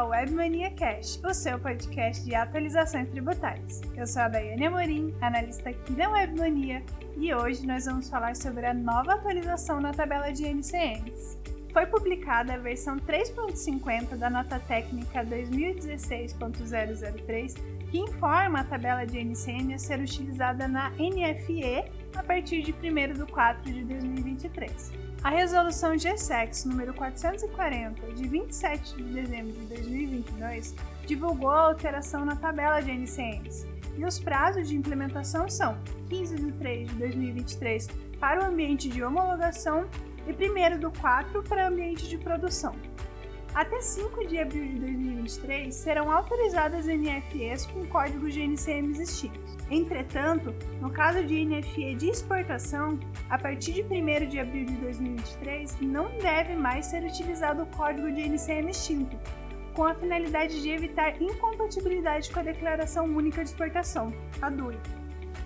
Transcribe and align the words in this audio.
ao 0.00 0.08
Webmania 0.08 0.70
Cash, 0.70 1.20
o 1.22 1.34
seu 1.34 1.58
podcast 1.58 2.24
de 2.24 2.34
atualizações 2.34 3.10
tributárias. 3.10 3.82
Eu 3.94 4.06
sou 4.06 4.22
a 4.22 4.28
Daiane 4.28 4.64
Amorim, 4.64 5.14
analista 5.20 5.68
aqui 5.68 5.92
da 5.92 6.08
Webmania, 6.08 6.82
e 7.18 7.34
hoje 7.34 7.66
nós 7.66 7.84
vamos 7.84 8.08
falar 8.08 8.34
sobre 8.34 8.64
a 8.64 8.72
nova 8.72 9.12
atualização 9.12 9.78
na 9.78 9.92
tabela 9.92 10.32
de 10.32 10.46
NCMs. 10.46 11.38
Foi 11.72 11.86
publicada 11.86 12.54
a 12.54 12.58
versão 12.58 12.98
3.50 12.98 14.16
da 14.16 14.28
nota 14.28 14.58
técnica 14.58 15.24
2016.003, 15.24 17.54
que 17.90 17.98
informa 17.98 18.58
a 18.60 18.64
tabela 18.64 19.06
de 19.06 19.18
NCM 19.18 19.74
a 19.74 19.78
ser 19.78 20.00
utilizada 20.00 20.66
na 20.66 20.90
NFE 20.90 21.84
a 22.16 22.24
partir 22.24 22.62
de 22.62 22.72
1 22.72 23.12
de 23.12 23.24
4 23.30 23.72
de 23.72 23.84
2023. 23.84 24.92
A 25.22 25.30
resolução 25.30 25.96
GSEX 25.96 26.64
número 26.64 26.92
440 26.92 28.14
de 28.14 28.26
27 28.26 28.96
de 28.96 29.04
dezembro 29.04 29.52
de 29.52 29.66
2022 29.66 30.74
divulgou 31.06 31.50
a 31.50 31.68
alteração 31.68 32.24
na 32.24 32.34
tabela 32.34 32.80
de 32.80 32.90
NCMs 32.90 33.64
e 33.96 34.04
os 34.04 34.18
prazos 34.18 34.68
de 34.68 34.76
implementação 34.76 35.48
são 35.48 35.78
15 36.08 36.36
de 36.36 36.52
3 36.52 36.88
de 36.88 36.94
2023 36.96 37.88
para 38.18 38.42
o 38.42 38.46
ambiente 38.46 38.88
de 38.88 39.02
homologação 39.02 39.88
e 40.30 40.34
1 40.34 40.78
do 40.78 40.90
4 40.92 41.42
para 41.42 41.68
ambiente 41.68 42.08
de 42.08 42.16
produção. 42.18 42.74
Até 43.54 43.80
5 43.80 44.28
de 44.28 44.38
abril 44.38 44.64
de 44.64 44.78
2023 44.78 45.74
serão 45.74 46.10
autorizadas 46.10 46.86
NFEs 46.86 47.66
com 47.66 47.84
códigos 47.86 48.32
de 48.32 48.42
NCM 48.42 48.90
existentes. 48.90 49.56
Entretanto, 49.68 50.54
no 50.80 50.90
caso 50.90 51.24
de 51.24 51.44
NFE 51.44 51.96
de 51.96 52.10
exportação, 52.10 52.98
a 53.28 53.36
partir 53.36 53.72
de 53.72 53.82
1 53.82 54.28
de 54.28 54.38
abril 54.38 54.66
de 54.66 54.76
2023 54.76 55.80
não 55.80 56.16
deve 56.18 56.54
mais 56.54 56.86
ser 56.86 57.02
utilizado 57.02 57.64
o 57.64 57.66
código 57.66 58.12
de 58.12 58.22
NCM 58.22 58.70
extinto, 58.70 59.18
com 59.74 59.84
a 59.84 59.94
finalidade 59.94 60.62
de 60.62 60.70
evitar 60.70 61.20
incompatibilidade 61.20 62.30
com 62.30 62.38
a 62.38 62.44
Declaração 62.44 63.06
Única 63.06 63.42
de 63.42 63.50
Exportação, 63.50 64.12
a 64.40 64.48
DUI. 64.48 64.78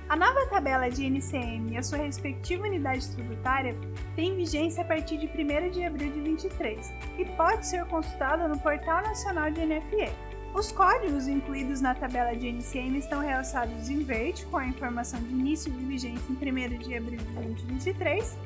A 0.06 0.16
nova 0.16 0.46
tabela 0.46 0.90
de 0.90 1.06
NCM 1.06 1.72
e 1.72 1.76
a 1.78 1.82
sua 1.82 1.98
respectiva 1.98 2.64
unidade 2.64 3.08
tributária 3.08 3.74
tem 4.14 4.36
vigência 4.36 4.82
a 4.82 4.86
partir 4.86 5.16
de 5.16 5.26
1 5.26 5.70
de 5.70 5.82
abril 5.82 6.08
de 6.12 6.20
2023 6.20 6.92
e 7.18 7.24
pode 7.36 7.66
ser 7.66 7.86
consultada 7.86 8.46
no 8.46 8.58
Portal 8.58 9.02
Nacional 9.02 9.50
de 9.50 9.64
NFE. 9.64 10.12
Os 10.54 10.70
códigos 10.70 11.26
incluídos 11.26 11.80
na 11.80 11.94
tabela 11.94 12.36
de 12.36 12.48
NCM 12.48 12.98
estão 12.98 13.20
realçados 13.20 13.88
em 13.88 14.04
verde, 14.04 14.44
com 14.46 14.58
a 14.58 14.66
informação 14.66 15.18
de 15.20 15.30
início 15.30 15.72
de 15.72 15.84
vigência 15.84 16.30
em 16.30 16.34
1 16.34 16.78
de 16.78 16.96
abril 16.96 17.18
de 17.18 17.32
2023, 17.32 18.38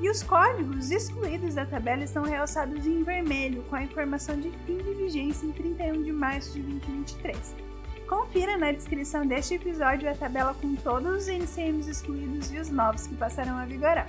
e 0.00 0.08
os 0.08 0.22
códigos 0.22 0.90
excluídos 0.90 1.54
da 1.54 1.66
tabela 1.66 2.02
estão 2.02 2.24
realçados 2.24 2.86
em 2.86 3.04
vermelho, 3.04 3.62
com 3.64 3.76
a 3.76 3.82
informação 3.82 4.40
de 4.40 4.50
fim 4.66 4.78
de 4.78 4.94
vigência 4.94 5.46
em 5.46 5.52
31 5.52 6.02
de 6.02 6.12
março 6.12 6.54
de 6.54 6.62
2023. 6.62 7.73
Confira 8.08 8.58
na 8.58 8.70
descrição 8.70 9.26
deste 9.26 9.54
episódio 9.54 10.10
a 10.10 10.14
tabela 10.14 10.54
com 10.54 10.74
todos 10.74 11.22
os 11.22 11.28
NCMs 11.28 11.90
excluídos 11.90 12.52
e 12.52 12.58
os 12.58 12.70
novos 12.70 13.06
que 13.06 13.14
passarão 13.14 13.56
a 13.56 13.64
vigorar. 13.64 14.08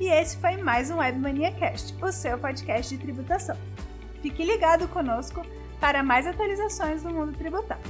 E 0.00 0.08
esse 0.08 0.36
foi 0.38 0.56
mais 0.56 0.90
um 0.90 0.96
Webmania 0.96 1.52
Cast, 1.52 1.94
o 2.02 2.10
seu 2.10 2.38
podcast 2.38 2.96
de 2.96 3.02
tributação. 3.02 3.56
Fique 4.20 4.44
ligado 4.44 4.88
conosco 4.88 5.42
para 5.78 6.02
mais 6.02 6.26
atualizações 6.26 7.02
do 7.02 7.10
mundo 7.10 7.36
tributário. 7.36 7.82